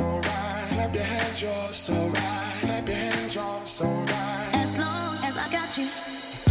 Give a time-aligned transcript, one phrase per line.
[0.00, 0.20] so.
[0.72, 2.58] Clap your hands, you're so right.
[2.62, 4.50] Clap your hands, you're so right.
[4.54, 6.49] As long as I got you.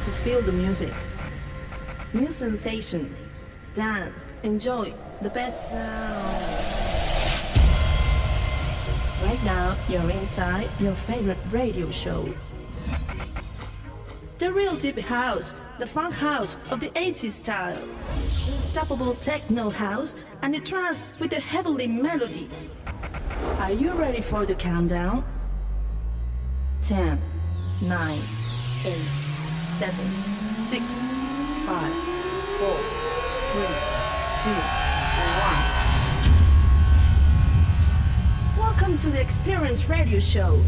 [0.00, 0.94] Want to feel the music,
[2.14, 3.18] new sensations,
[3.74, 6.22] dance, enjoy the best now.
[9.22, 12.32] Right now, you're inside your favorite radio show.
[14.38, 17.84] The real deep house, the funk house of the 80s style.
[18.54, 22.64] Unstoppable techno house and the trance with the heavenly melodies.
[23.58, 25.24] Are you ready for the countdown?
[26.84, 27.20] 10,
[27.82, 28.18] 9,
[28.86, 29.29] 8,
[29.80, 29.96] 7,
[30.68, 30.84] 6,
[31.64, 31.92] 5,
[32.58, 33.64] 4, 3,
[34.42, 34.52] 2,
[38.58, 38.58] 1.
[38.58, 40.62] Welcome to the Experience Radio Show.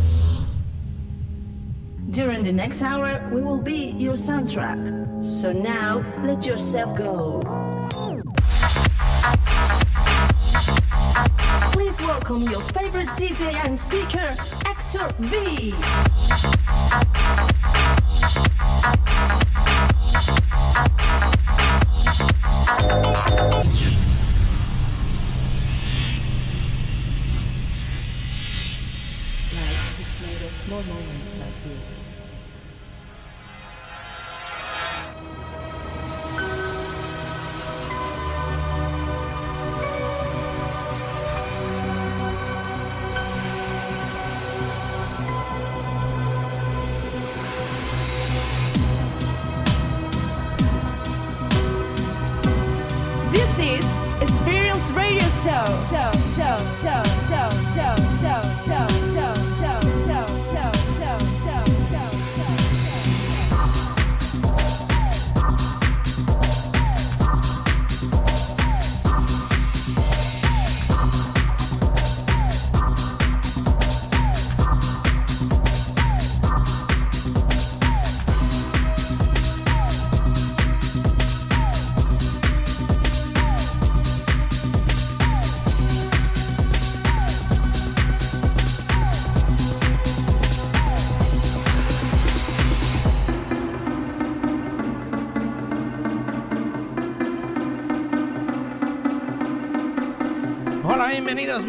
[2.08, 5.22] During the next hour, we will be your soundtrack.
[5.22, 7.42] So now, let yourself go.
[11.74, 14.34] Please welcome your favorite DJ and speaker,
[14.64, 15.74] Actor V.
[23.32, 23.64] Life
[29.96, 32.01] has made us more moments like this.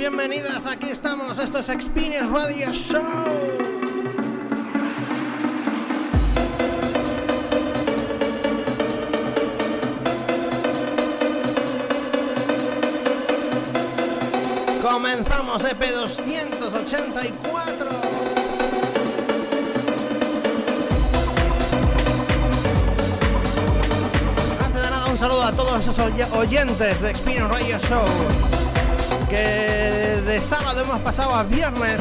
[0.10, 0.66] Bienvenidas.
[0.66, 1.40] Aquí estamos.
[1.40, 3.02] Esto es Experience Radio Show.
[14.82, 17.90] Comenzamos EP 284.
[24.66, 25.98] Antes de nada, un saludo a todos esos
[26.34, 28.53] oyentes de Experience Radio Show
[29.34, 32.00] que de sábado hemos pasado a viernes.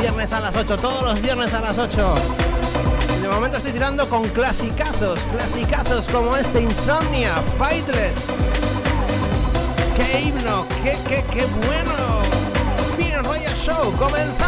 [0.00, 2.14] Viernes a las 8, todos los viernes a las 8.
[3.18, 8.26] Y de momento estoy tirando con clasicazos, clasicazos como este Insomnia, Fightless.
[9.96, 10.64] ¡Qué himno!
[10.84, 12.22] ¡Qué, qué, qué bueno!
[12.92, 14.47] Spin Royal Show, ¡comenzamos!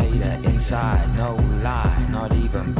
[0.00, 2.72] dictator inside, no lie, not even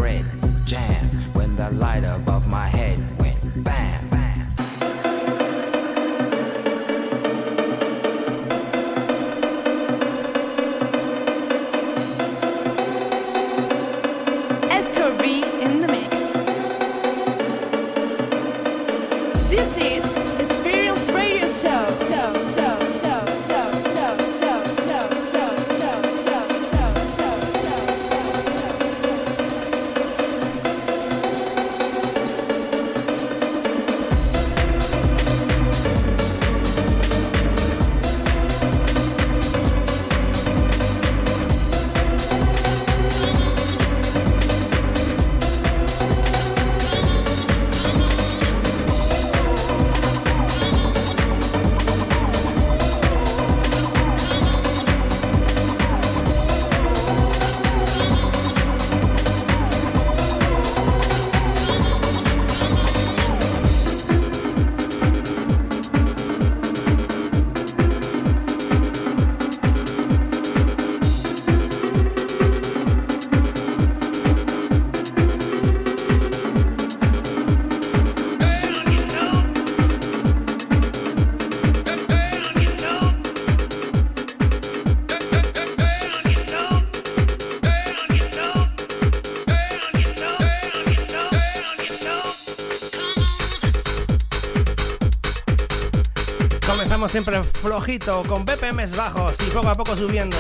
[97.11, 100.37] siempre flojito, con BPMs bajos y poco a poco subiendo.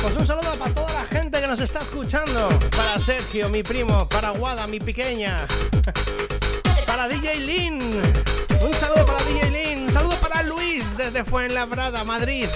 [0.00, 2.48] Pues un saludo para toda la gente que nos está escuchando.
[2.76, 5.44] Para Sergio, mi primo, para Guada, mi pequeña.
[6.86, 7.80] Para DJ Lin.
[8.60, 9.84] Un saludo para DJ Lin.
[9.84, 12.48] Un saludo para Luis desde Fuenlabrada, Madrid.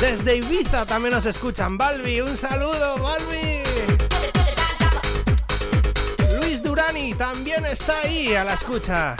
[0.00, 1.78] Desde Ibiza también nos escuchan.
[1.78, 3.62] Balbi, un saludo, Balbi.
[6.40, 9.16] Luis Durani también está ahí a la escucha.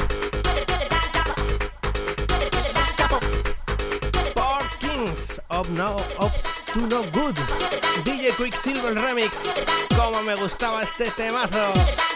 [5.50, 6.32] Up No Up
[6.72, 7.36] to No Good.
[8.04, 9.42] DJ Quicksilver Remix.
[9.96, 12.13] Como me gustaba este temazo.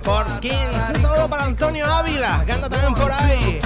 [0.00, 0.54] Por Kings.
[0.94, 3.60] Un saludo para Antonio Ávila, que anda también por ahí.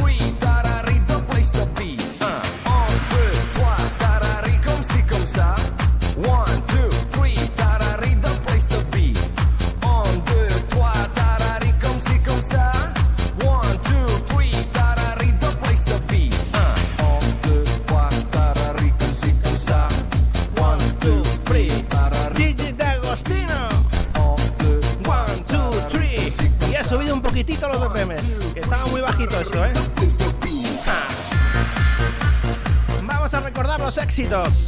[34.21, 34.67] Éxitos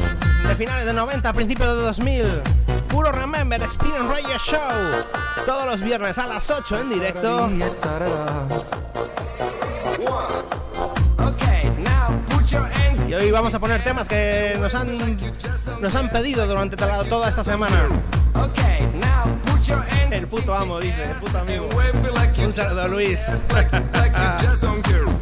[0.48, 2.24] de finales de 90, principios de 2000.
[2.88, 5.04] Puro Remember Experience Radio Show.
[5.46, 7.50] Todos los viernes a las 8 en directo.
[13.06, 15.18] Y hoy vamos a poner temas que nos han,
[15.80, 17.88] nos han pedido durante toda esta semana.
[20.10, 21.68] El puto amo, dice, el puto amigo.
[22.44, 23.20] Un saludo, Luis.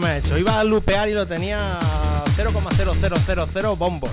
[0.00, 0.36] me ha hecho.
[0.38, 4.10] Iba a lupear y lo tenía a 0,0000 bombos.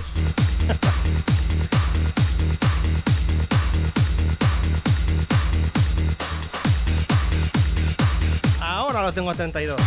[8.60, 9.80] Ahora lo tengo a 32.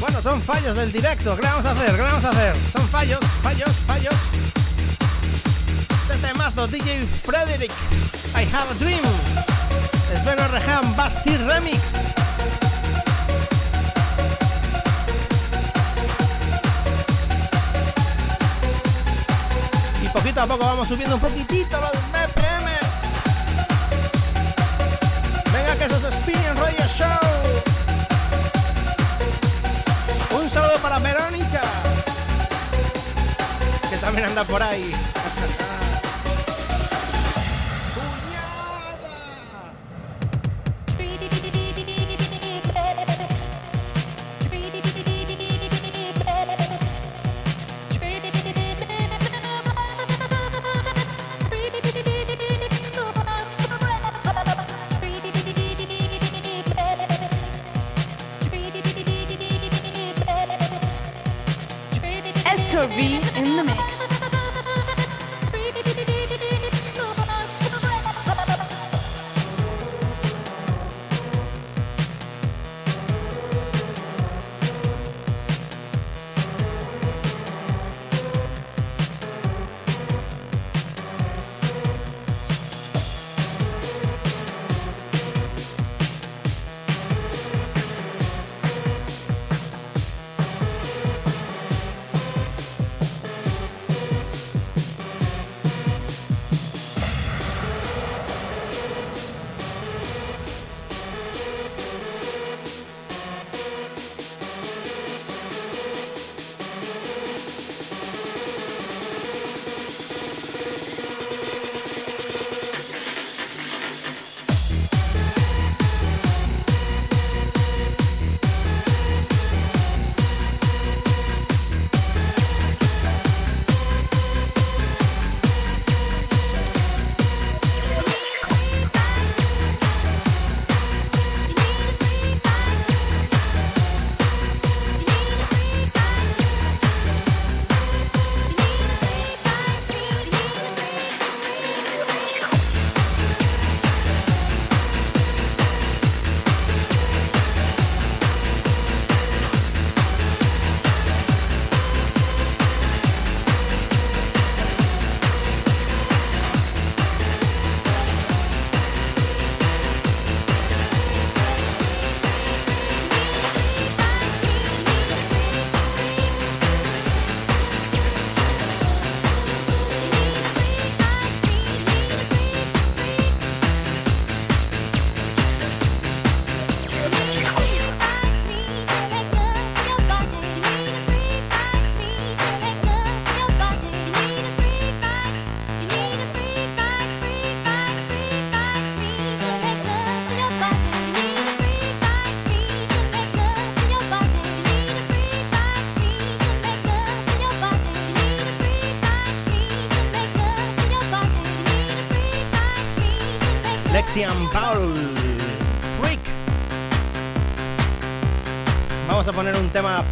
[0.00, 1.36] Bueno, son fallos del directo.
[1.36, 1.94] ¿Qué vamos a hacer?
[1.94, 2.54] ¿Qué vamos a hacer?
[2.72, 4.14] Son fallos, fallos, fallos.
[6.02, 7.72] Este temazo, DJ Frederick.
[8.34, 9.02] I have a dream.
[10.22, 12.11] Sven Rehan Basti Remix.
[20.32, 22.92] Poquito a poco vamos subiendo un poquitito los BPMs.
[25.52, 27.28] Venga, que eso es Experience Radio Show.
[30.40, 31.60] Un saludo para Verónica,
[33.90, 34.94] que también anda por ahí.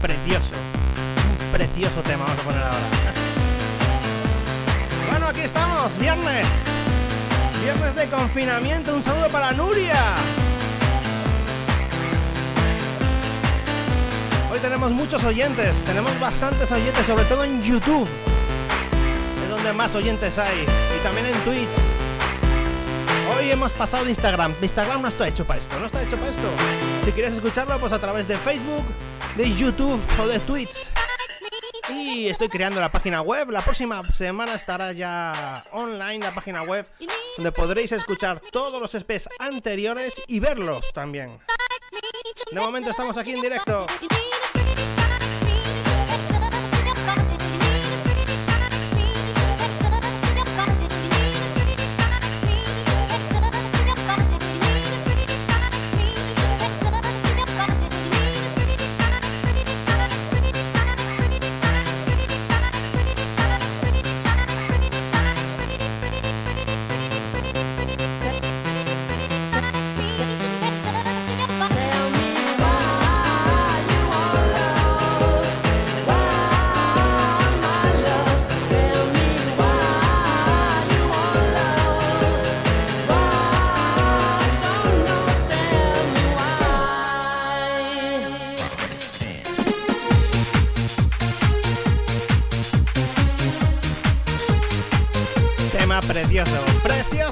[0.00, 0.50] precioso.
[1.44, 2.76] Un precioso tema vamos a poner ahora.
[5.10, 6.46] Bueno, aquí estamos, viernes.
[7.62, 8.94] Viernes de confinamiento.
[8.94, 10.14] Un saludo para Nuria.
[14.50, 18.08] Hoy tenemos muchos oyentes, tenemos bastantes oyentes, sobre todo en YouTube.
[19.44, 20.62] Es donde más oyentes hay.
[20.62, 21.68] Y también en Twitch.
[23.36, 24.54] Hoy hemos pasado de Instagram.
[24.60, 26.48] Instagram no está hecho para esto, no está hecho para esto.
[27.04, 28.84] Si quieres escucharlo, pues a través de Facebook,
[29.40, 30.90] de YouTube o de Twitch.
[31.88, 33.48] Y estoy creando la página web.
[33.48, 36.86] La próxima semana estará ya online la página web
[37.38, 41.38] donde podréis escuchar todos los EPs anteriores y verlos también.
[42.52, 43.86] De momento estamos aquí en directo.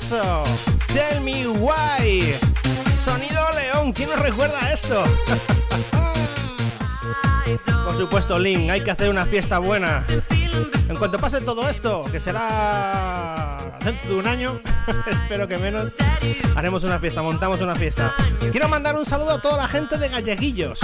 [0.08, 0.42] Precioso.
[0.88, 2.34] Tell me why.
[3.04, 5.04] Sonido León, ¿quién nos recuerda esto?
[7.84, 10.04] Por supuesto, Link, hay que hacer una fiesta buena.
[10.88, 14.60] En cuanto pase todo esto, que será dentro de un año,
[15.06, 15.94] espero que menos,
[16.54, 18.14] haremos una fiesta, montamos una fiesta.
[18.50, 20.80] Quiero mandar un saludo a toda la gente de Galleguillos.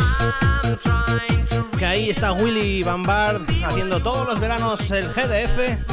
[1.78, 5.84] Que ahí está Willy Bambard haciendo todos los veranos el GDF.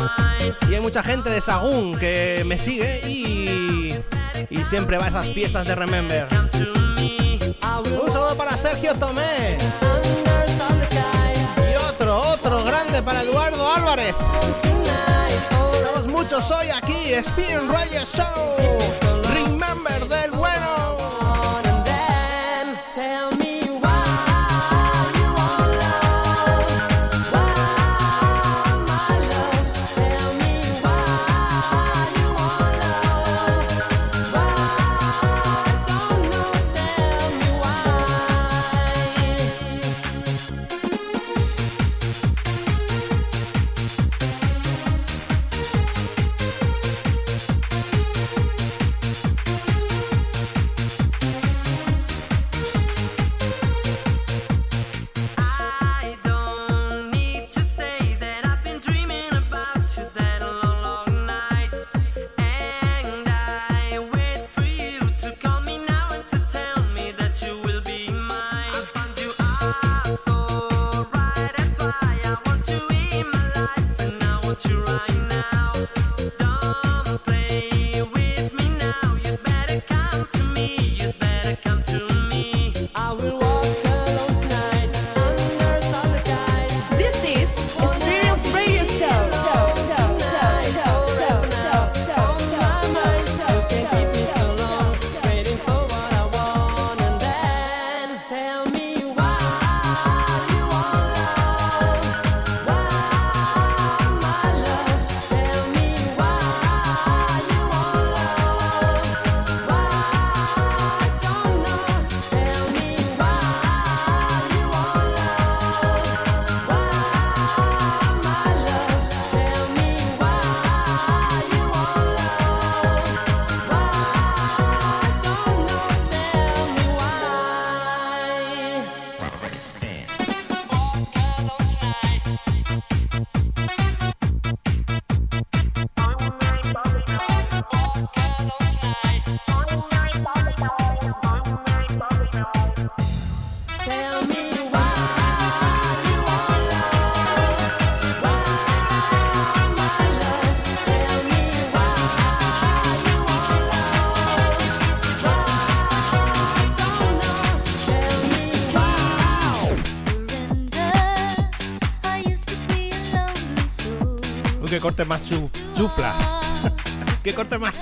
[0.70, 3.96] Y hay mucha gente de Sagún que me sigue y,
[4.50, 6.28] y siempre va a esas fiestas de Remember.
[6.32, 9.58] Un saludo para Sergio Tomé.
[11.58, 14.16] Y otro, otro grande para Eduardo Álvarez.
[15.84, 19.24] Somos muchos hoy aquí, Experience Radio Show.
[19.34, 21.01] Remember del bueno.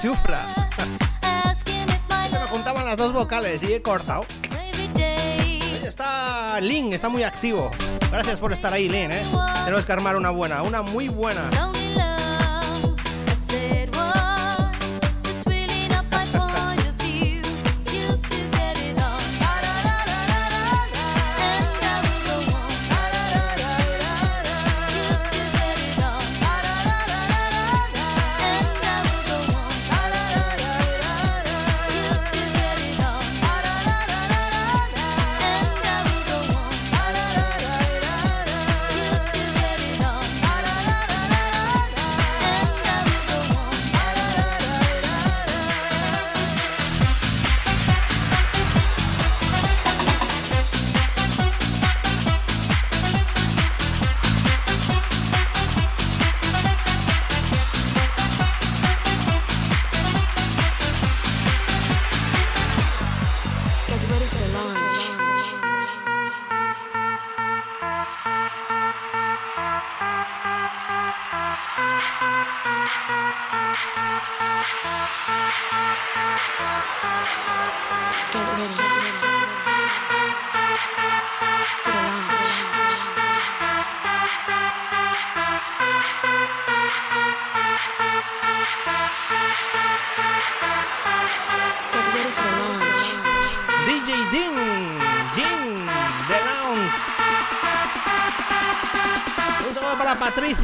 [0.02, 0.46] Chufla.
[0.56, 1.50] Más chufla.
[1.50, 1.90] Asking
[2.86, 4.26] las dos vocales y he cortado.
[5.84, 7.70] Está Lin, está muy activo.
[8.12, 9.22] Gracias por estar ahí, Lin, ¿eh?
[9.66, 11.42] Tenemos que armar una buena, una muy buena.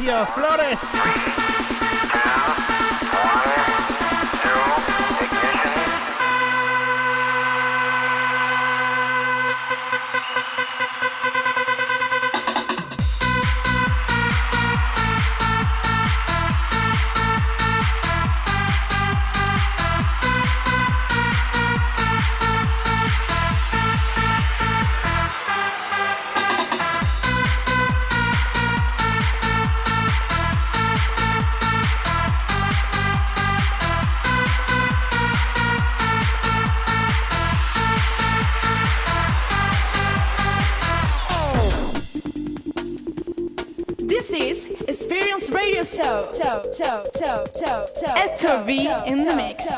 [0.06, 0.95] Flores.
[45.06, 46.26] Experience Radio Show.
[46.32, 48.08] So, so, so, so, so.
[48.08, 49.68] Hector V in the mix.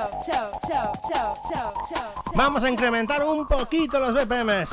[2.35, 4.71] Vamos a incrementar un poquito los BPMs.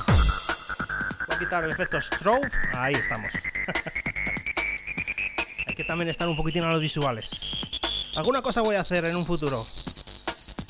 [1.27, 2.49] Voy a quitar el efecto strobe.
[2.73, 3.33] Ahí estamos.
[5.67, 7.31] Hay que también estar un poquitín a los visuales.
[8.15, 9.65] Alguna cosa voy a hacer en un futuro.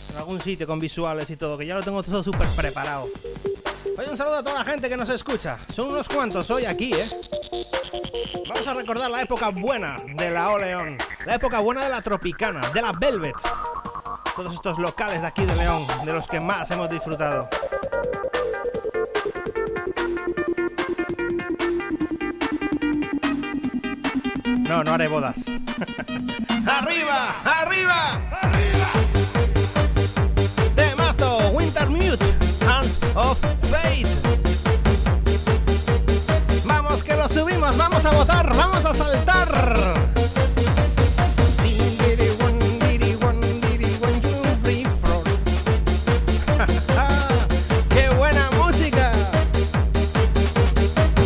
[0.10, 3.08] En algún sitio con visuales y todo, que ya lo tengo todo súper preparado.
[4.00, 5.60] Oye, un saludo a toda la gente que nos escucha.
[5.72, 7.08] Son unos cuantos hoy aquí, ¿eh?
[8.48, 10.98] Vamos a recordar la época buena de la O León.
[11.26, 13.36] La época buena de la Tropicana, de la Velvet.
[14.36, 17.50] Todos estos locales de aquí de León, de los que más hemos disfrutado.
[24.68, 25.46] No, no haré bodas.
[26.66, 27.36] ¡Arriba!
[27.46, 28.35] ¡Arriba!
[38.06, 39.50] Vamos a votar, vamos a saltar.
[47.90, 49.12] ¡Qué buena música!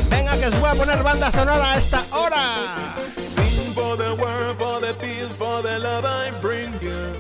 [0.10, 2.96] Venga que os voy a poner banda sonora a esta hora.
[3.36, 7.14] Sing for the world, for the peace, for the love I bring you.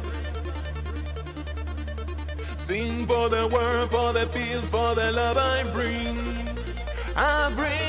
[2.58, 6.48] Sing for the world, for the peace, for the love I bring.
[7.15, 7.88] I bring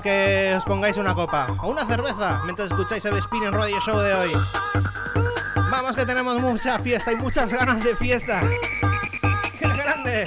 [0.00, 4.14] que os pongáis una copa o una cerveza mientras escucháis el Spinning Radio Show de
[4.14, 4.30] hoy.
[5.70, 8.42] Vamos que tenemos mucha fiesta y muchas ganas de fiesta.
[9.58, 10.26] ¡Qué grande!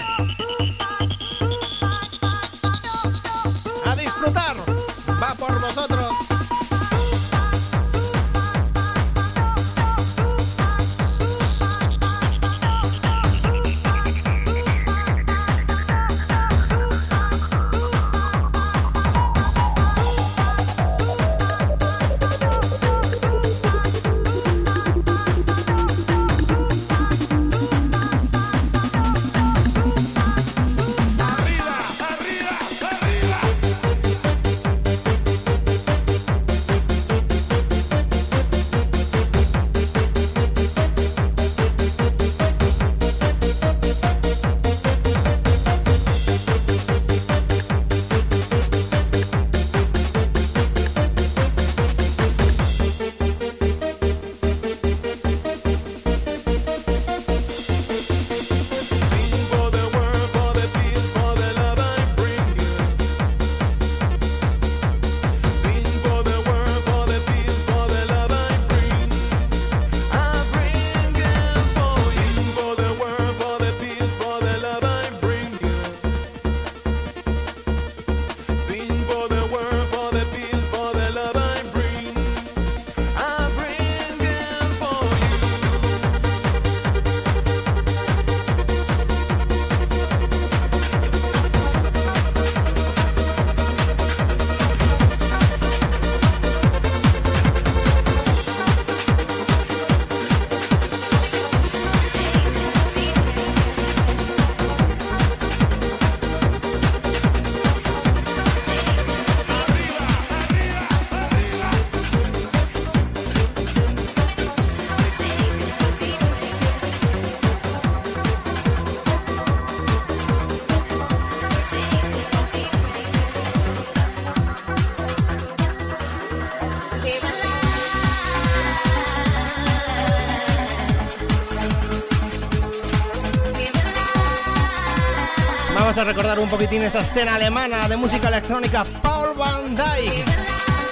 [136.03, 140.25] Recordar un poquitín esa escena alemana de música electrónica Paul Van Dyke.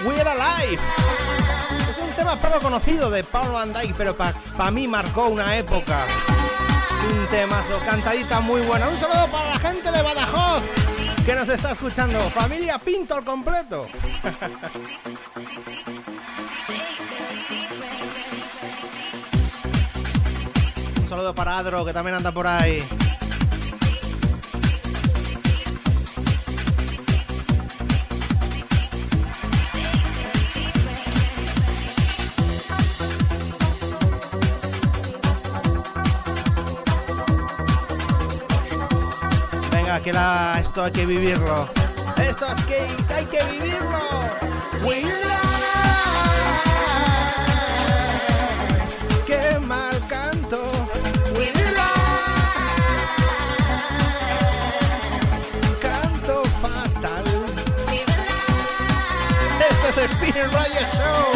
[0.06, 0.82] We're Alive.
[1.90, 6.06] Es un tema poco conocido de Paul Van Dyke, pero para mí marcó una época.
[7.10, 8.88] Un temazo, cantadita muy buena.
[8.88, 10.64] Un saludo para la gente de Badajoz
[11.26, 12.20] que nos está escuchando.
[12.30, 13.88] Familia Pinto al completo.
[21.02, 22.82] Un saludo para Adro que también anda por ahí.
[40.60, 41.68] Esto hay que vivirlo.
[42.18, 42.80] Esto es que
[43.14, 44.00] hay que vivirlo.
[44.84, 45.12] We love.
[49.26, 50.60] Qué mal canto.
[55.82, 57.24] Canto fatal.
[59.70, 61.32] Esto es Spinning Radio Show.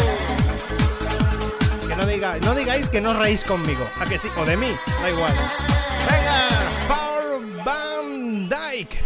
[1.88, 3.86] Que no digáis, no digáis que no reís conmigo.
[4.00, 4.28] ¿A que sí?
[4.38, 5.34] O de mí, da igual.
[8.50, 8.98] Dyke.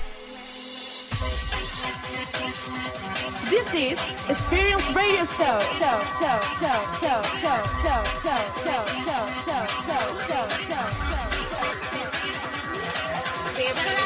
[3.50, 4.00] This is
[4.30, 5.60] Experience Radio Show.
[5.80, 11.40] Show, show, show, show, show, show, show, show, show, show, show, show, show, show.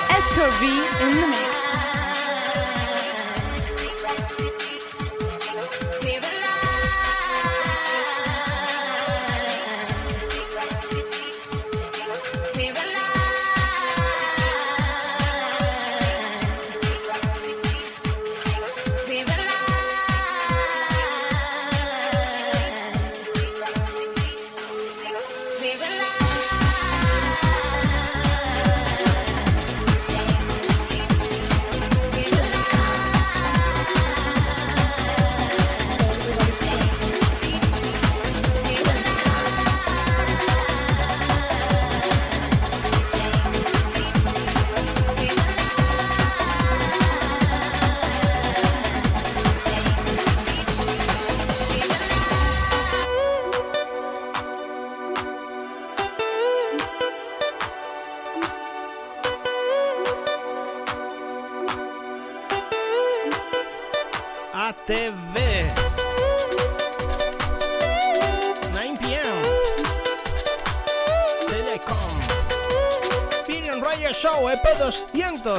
[0.09, 0.63] Hector V
[1.03, 1.72] in the mix.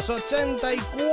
[0.07, 1.04] 1984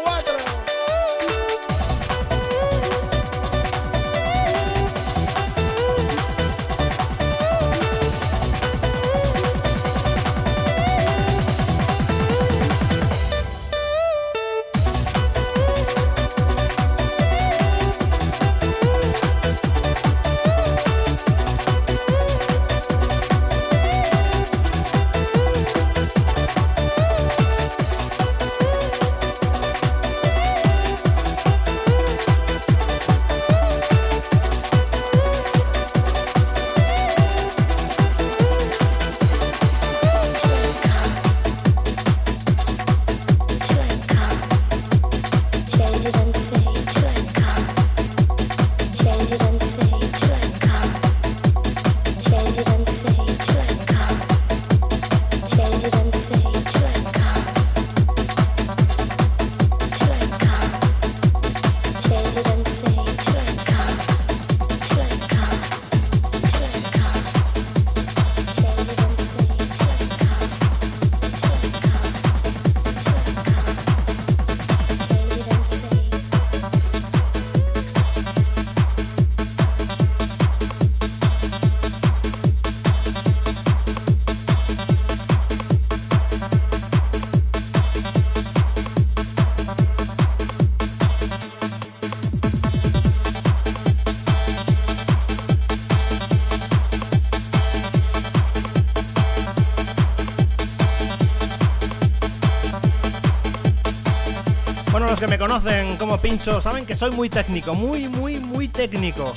[105.22, 109.32] que me conocen como Pincho saben que soy muy técnico, muy, muy, muy técnico.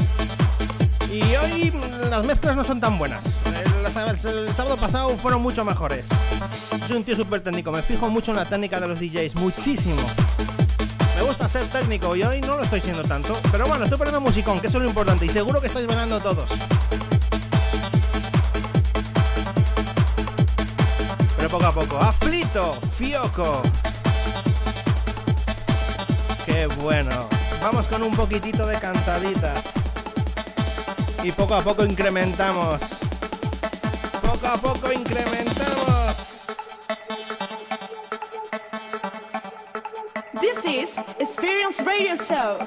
[1.13, 1.75] Y hoy
[2.09, 3.23] las mezclas no son tan buenas.
[3.45, 6.07] El, sábado pasado fueron mucho mejores.
[6.89, 10.01] Soy un tío súper técnico, me fijo mucho en la técnica de los DJs, muchísimo.
[11.17, 13.39] Me gusta ser técnico y hoy no lo estoy siendo tanto.
[13.53, 15.27] Pero bueno, estoy poniendo musicón, que eso es lo importante.
[15.27, 16.49] Y seguro que estáis bailando todos.
[21.37, 21.99] Pero poco a poco.
[21.99, 23.61] Aflito, Fioco.
[26.55, 27.29] Qué bueno.
[27.61, 29.75] Vamos con un poquitito de cantaditas.
[31.25, 32.81] Y poco a poco incrementamos.
[34.23, 36.45] Poco a poco incrementamos.
[40.41, 42.59] This is Experience Radio Show.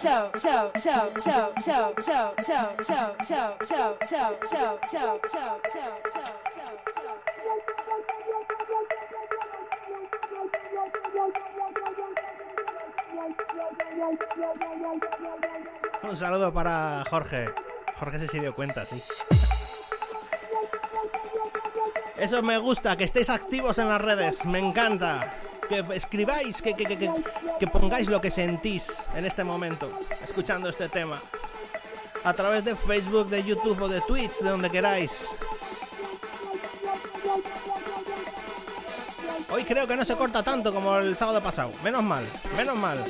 [16.03, 17.49] Un saludo para Jorge.
[17.99, 19.01] Jorge se, se dio cuenta, sí.
[22.17, 25.33] Eso me gusta, que estéis activos en las redes, me encanta.
[25.69, 27.11] Que escribáis, que, que, que,
[27.59, 29.89] que- pongáis lo que sentís en este momento,
[30.23, 31.21] escuchando este tema.
[32.23, 35.27] A través de Facebook, de YouTube o de Twitch, de donde queráis.
[39.49, 41.71] Hoy creo que no se corta tanto como el sábado pasado.
[41.83, 43.03] Menos mal, menos mal.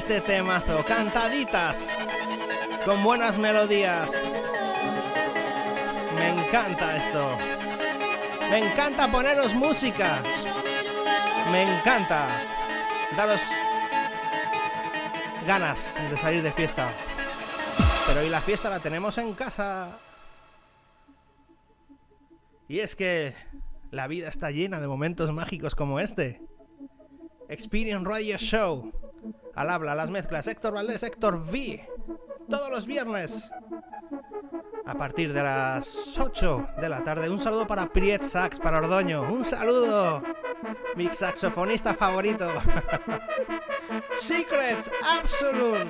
[0.00, 0.82] Este temazo.
[0.86, 1.94] Cantaditas.
[2.86, 4.10] Con buenas melodías.
[6.16, 7.36] Me encanta esto.
[8.48, 10.22] Me encanta poneros música.
[11.52, 12.26] Me encanta.
[13.14, 13.42] Daros
[15.46, 16.88] ganas de salir de fiesta.
[18.06, 19.98] Pero hoy la fiesta la tenemos en casa.
[22.68, 23.34] Y es que
[23.90, 26.49] la vida está llena de momentos mágicos como este.
[27.50, 28.92] Experience Radio Show.
[29.56, 31.84] Al habla, las mezclas, Héctor Valdés, Héctor V.
[32.48, 33.50] Todos los viernes.
[34.86, 37.28] A partir de las 8 de la tarde.
[37.28, 39.22] Un saludo para Priet Sax, para Ordoño.
[39.22, 40.22] Un saludo.
[40.94, 42.48] Mi saxofonista favorito.
[44.20, 45.86] Secrets Absolute.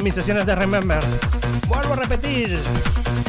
[0.00, 1.00] Mis sesiones de Remember.
[1.68, 2.60] Vuelvo a repetir,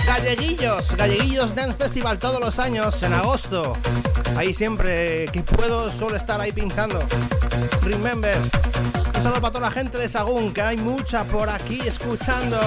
[0.05, 3.73] Galleguillos, Galleguillos Dance Festival todos los años en agosto.
[4.35, 6.99] Ahí siempre que puedo suelo estar ahí pinchando.
[7.81, 8.35] Remember.
[8.37, 12.59] Un saludo para toda la gente de Sagún, que hay mucha por aquí escuchando.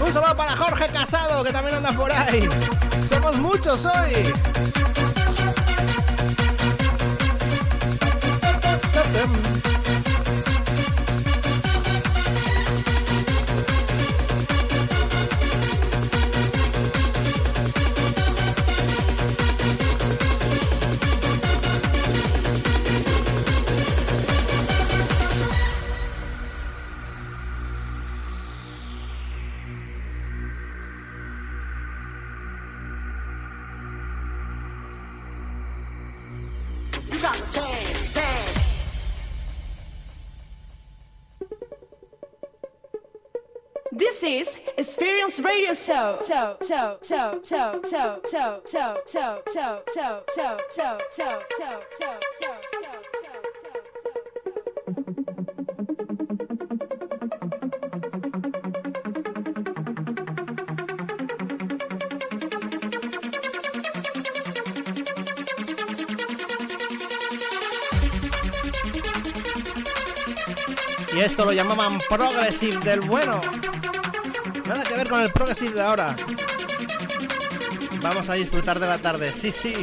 [0.00, 2.48] Un saludo para Jorge Casado, que también anda por ahí.
[3.08, 4.32] Somos muchos hoy.
[45.72, 46.98] Show, show, show,
[71.12, 73.40] Y esto lo llamaban Progressive del bueno.
[75.10, 76.14] Con el Progressive de ahora.
[78.00, 79.74] Vamos a disfrutar de la tarde, sí, sí.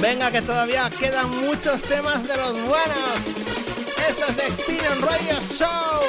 [0.00, 3.18] Venga, que todavía quedan muchos temas de los buenos.
[4.08, 6.02] Esto es The Experience Radio Show.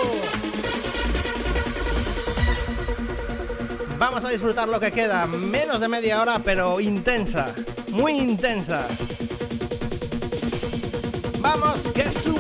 [4.00, 5.28] Vamos a disfrutar lo que queda.
[5.28, 7.54] Menos de media hora, pero intensa.
[7.91, 8.88] Muy intensa.
[11.41, 12.35] Vamos, que subimos.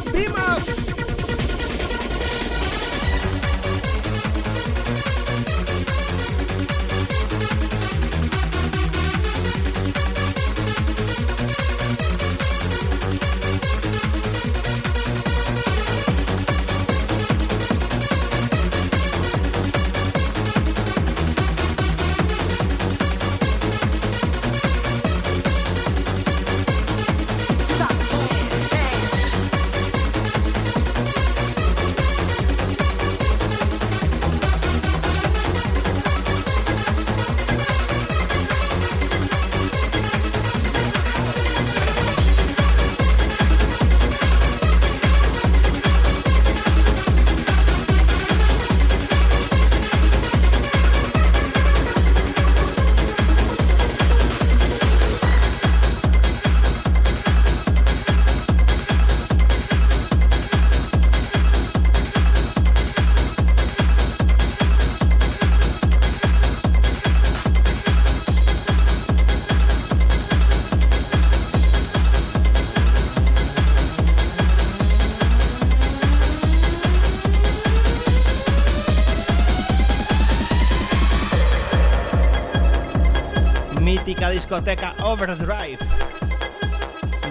[85.15, 85.79] Overdrive.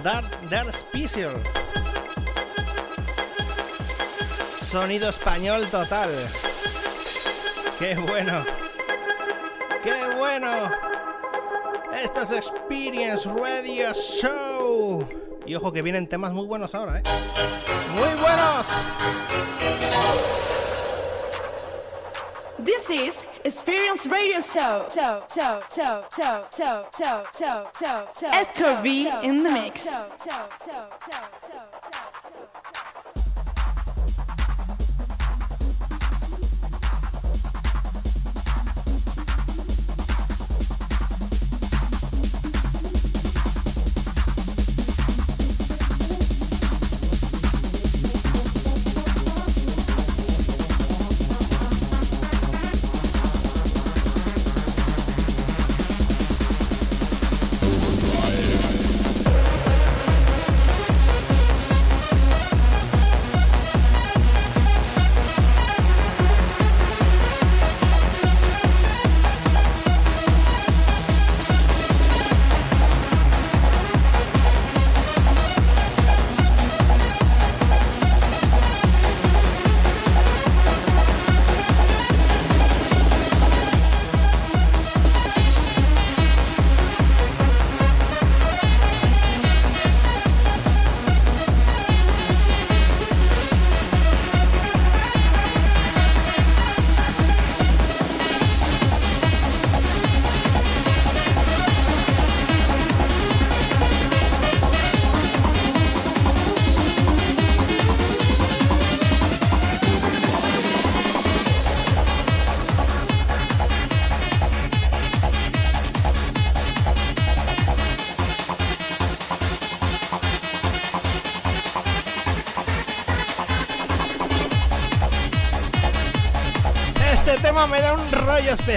[0.03, 1.35] Dark, Dark Special.
[4.70, 6.09] Sonido español total.
[7.78, 8.43] ¡Qué bueno!
[9.82, 10.70] ¡Qué bueno!
[12.03, 15.07] Esto es Experience Radio Show.
[15.45, 17.03] Y ojo que vienen temas muy buenos ahora, ¿eh?
[17.93, 18.66] ¡Muy buenos!
[22.64, 24.86] This is Experience Radio Show.
[24.88, 28.30] Show, show, show, show, show, show, show, show, show.
[28.30, 29.86] Hector V in the mix.
[29.86, 31.93] Overdrive.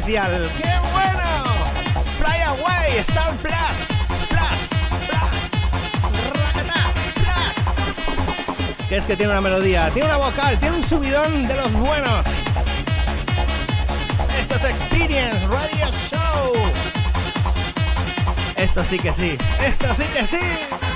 [0.08, 1.66] ¡Qué bueno!
[2.18, 3.78] Fly Away, Star Plus.
[4.30, 4.70] Plus,
[5.06, 5.36] plus.
[6.34, 8.88] Racata, plus.
[8.88, 12.26] Que es que tiene una melodía, tiene una vocal, tiene un subidón de los buenos.
[14.40, 16.54] Esto es Experience Radio Show.
[18.56, 20.87] Esto sí que sí, esto sí que sí.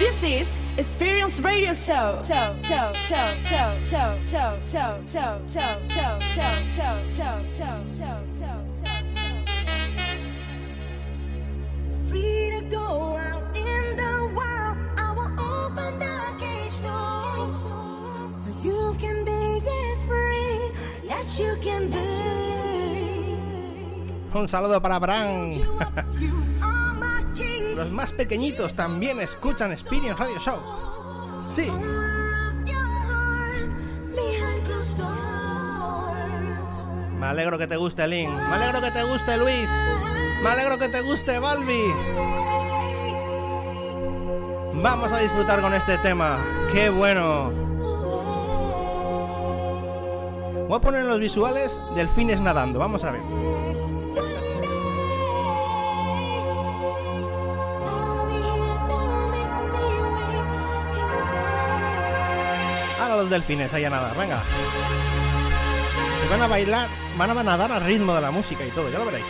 [0.00, 2.16] This is Experience Radio Show.
[2.24, 8.96] Show, show, show, show, show, show, show, show, show, show, show, show, show, show, show.
[12.08, 14.80] Free to go out in the world.
[14.96, 17.52] I will open the cage door.
[18.32, 20.72] So you can be as free.
[21.04, 22.08] Yes, you can be.
[24.32, 25.60] Un saludo para Bran.
[27.80, 30.60] Los más pequeñitos también escuchan Experience Radio Show.
[31.42, 31.66] Sí.
[37.18, 38.28] Me alegro que te guste Link.
[38.28, 39.66] Me alegro que te guste Luis.
[40.42, 41.94] Me alegro que te guste Balbi.
[44.74, 46.36] Vamos a disfrutar con este tema.
[46.74, 47.50] ¡Qué bueno!
[50.68, 52.78] Voy a poner los visuales delfines nadando.
[52.78, 53.22] Vamos a ver.
[63.20, 64.16] Los delfines ahí a nadar.
[64.16, 64.42] Venga.
[66.30, 68.90] Van a bailar, van a nadar al ritmo de la música y todo.
[68.90, 69.24] Ya lo veréis.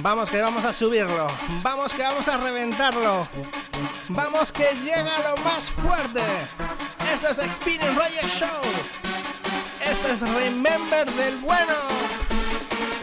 [0.00, 1.26] Vamos que vamos a subirlo.
[1.62, 3.28] Vamos que vamos a reventarlo.
[4.10, 6.22] Vamos que llega lo más fuerte.
[7.12, 8.60] Esto es Experience Radio Show.
[9.80, 11.74] Esto es Remember del bueno.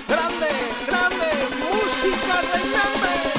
[0.07, 0.47] Grande,
[0.87, 1.25] grande.
[1.59, 3.35] Música Remember.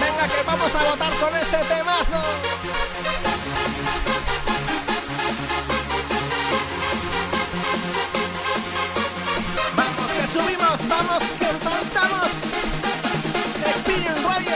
[0.00, 2.59] Venga que vamos a votar con este temazo.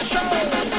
[0.03, 0.74] Show.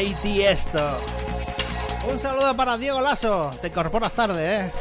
[0.00, 0.96] DJ Tiesto.
[2.10, 3.50] Un saludo para Diego Lasso.
[3.60, 4.72] Te incorporas tarde, ¿eh?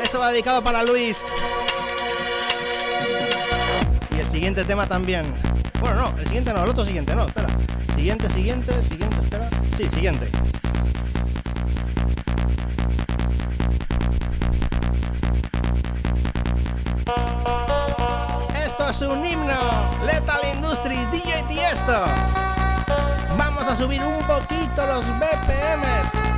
[0.00, 1.18] Esto va dedicado para Luis.
[4.12, 5.24] Y el siguiente tema también.
[5.80, 7.48] Bueno, no, el siguiente no, el otro siguiente, no, espera.
[7.96, 9.50] Siguiente, siguiente, siguiente, espera.
[9.76, 10.30] Sí, siguiente.
[18.64, 19.58] Esto es un himno.
[20.06, 22.57] Lethal Industry, DJ Tiesto.
[23.68, 26.37] A subir un poquito los BPMs.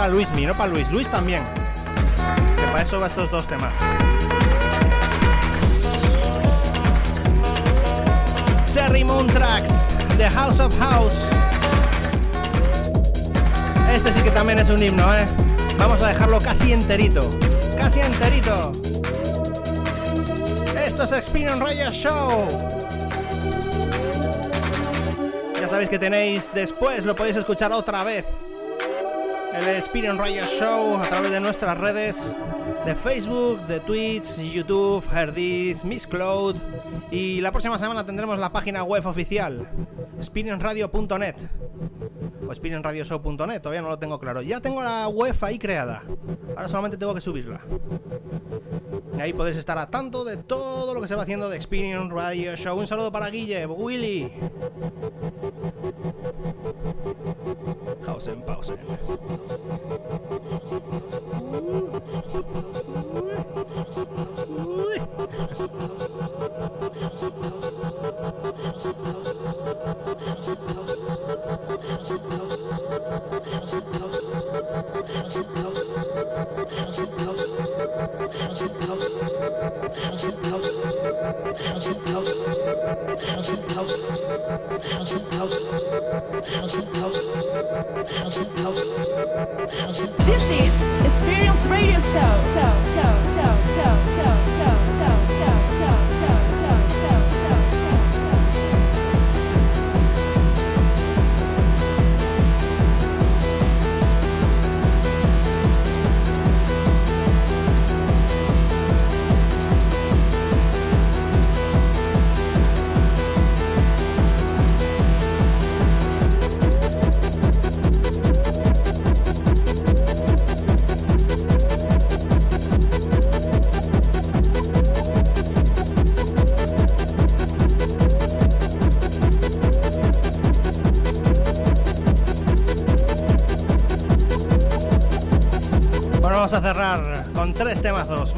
[0.00, 0.90] Para Luismi, no para Luis.
[0.90, 1.42] Luis también.
[2.56, 3.70] Que para eso va estos dos temas.
[8.72, 9.70] Cherry Moon Tracks,
[10.16, 11.18] The House of House.
[13.92, 15.26] Este sí que también es un himno, ¿eh?
[15.76, 17.20] Vamos a dejarlo casi enterito.
[17.76, 18.72] Casi enterito.
[20.82, 22.48] Esto es Experience Radio Show.
[25.60, 28.24] Ya sabéis que tenéis después, lo podéis escuchar otra vez.
[29.60, 32.34] El Experience Radio Show a través de nuestras redes
[32.86, 36.56] de Facebook, de Twitch, YouTube, Herdis, Miss Cloud.
[37.10, 39.68] Y la próxima semana tendremos la página web oficial,
[40.16, 41.34] experience.radio.net
[42.48, 44.40] o spinningradioshow.net, todavía no lo tengo claro.
[44.40, 46.04] Ya tengo la web ahí creada.
[46.56, 47.60] Ahora solamente tengo que subirla.
[49.16, 52.12] Y ahí podéis estar a tanto de todo lo que se va haciendo de Experience
[52.12, 52.78] Radio Show.
[52.78, 54.32] Un saludo para Guille, Willy.
[58.02, 58.76] 好神保神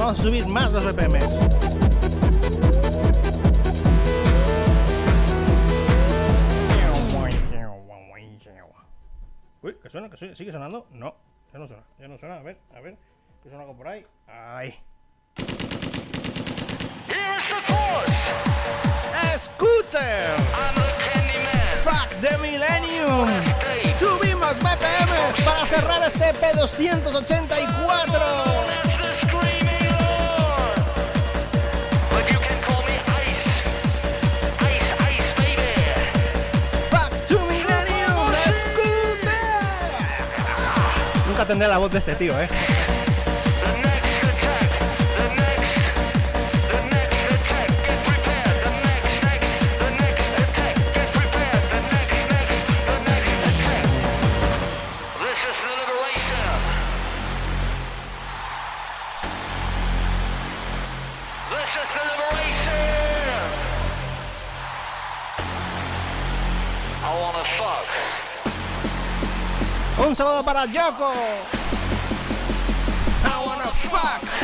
[0.02, 1.38] Vamos a subir más los BPMs.
[9.62, 10.10] Uy, ¿que suena?
[10.10, 10.34] ¿Que suena?
[10.34, 10.88] ¿Sigue sonando?
[10.90, 11.14] No,
[11.52, 12.34] ya no suena, ya no suena.
[12.34, 12.98] A ver, a ver,
[13.44, 14.04] ¿que suena algo por ahí?
[14.26, 14.76] Ahí.
[19.38, 20.36] ¡Scooter!
[21.84, 23.28] ¡Fuck the Millennium!
[23.94, 28.61] ¡Subimos BPMs para cerrar este P284!
[41.46, 42.48] Tendré la voz de este tío, ¿eh?
[70.40, 71.12] Para Yoko.
[74.04, 74.41] I.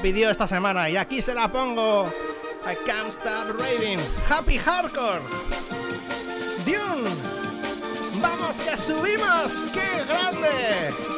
[0.00, 2.06] pidió esta semana y aquí se la pongo.
[2.64, 3.98] I can't stop raving.
[4.28, 5.20] Happy Hardcore.
[6.64, 7.10] Dune.
[8.20, 9.52] Vamos que subimos.
[9.72, 11.11] ¡Qué grande!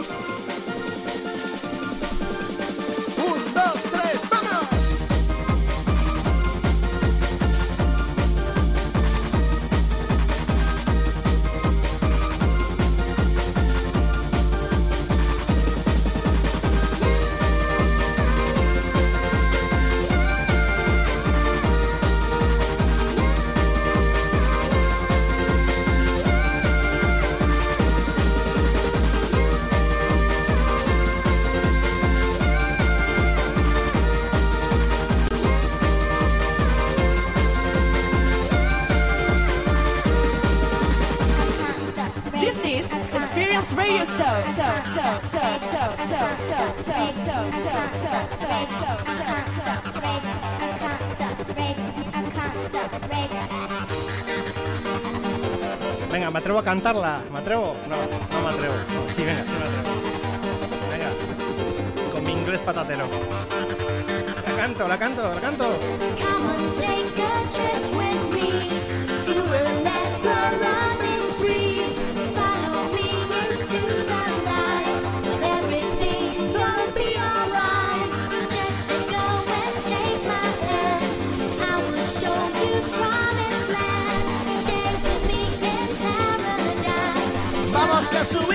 [56.13, 57.21] Venga, me atrevo a cantarla.
[57.33, 57.77] ¿Me atrevo?
[57.89, 58.75] No, no me atrevo.
[59.09, 59.89] Sí, venga, sí me atrevo.
[60.91, 62.13] Venga.
[62.13, 63.09] Con mi inglés patatero.
[64.47, 65.79] La canto, la canto, la canto.
[88.25, 88.54] So we.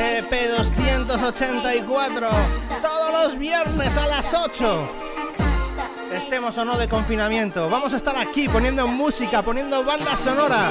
[0.00, 2.30] EP284,
[2.80, 4.88] todos los viernes a las 8.
[6.14, 10.70] Estemos o no de confinamiento, vamos a estar aquí poniendo música, poniendo banda sonora.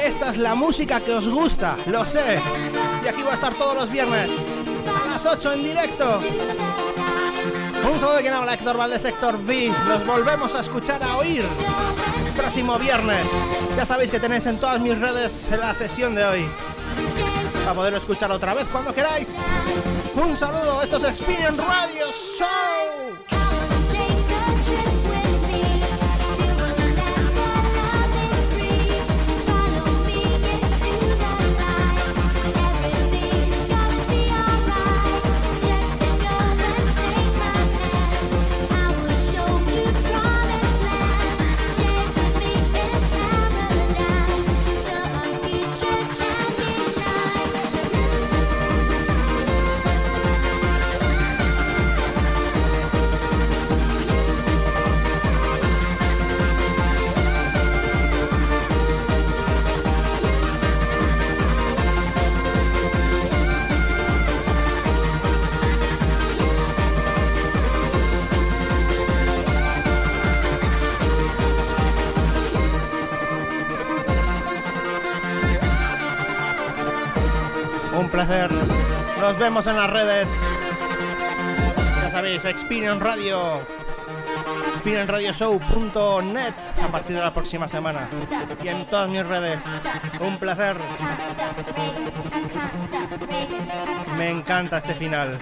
[0.00, 2.40] Esta es la música que os gusta, lo sé.
[3.04, 4.30] Y aquí voy a estar todos los viernes
[5.04, 6.20] a las 8 en directo.
[7.92, 9.74] Un saludo de quien habla Héctor Valdés, Sector B.
[9.88, 11.44] Nos volvemos a escuchar, a oír
[12.40, 13.26] próximo viernes.
[13.76, 16.46] Ya sabéis que tenéis en todas mis redes la sesión de hoy.
[17.64, 19.28] Para poderlo escuchar otra vez cuando queráis.
[20.14, 22.06] Un saludo, esto es Experience Radio
[22.38, 22.79] Show.
[79.20, 80.28] Nos vemos en las redes.
[82.02, 83.60] Ya sabéis, Experience Radio.
[84.76, 88.08] ExperienceRadioShow.net a partir de la próxima semana.
[88.62, 89.62] Y en todas mis redes.
[90.20, 90.76] Un placer.
[94.16, 95.38] Me encanta este final.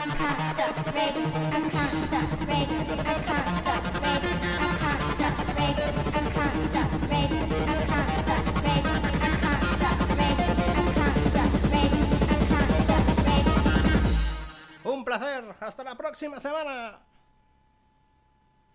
[15.09, 15.54] Placer.
[15.61, 16.98] Hasta la próxima semana.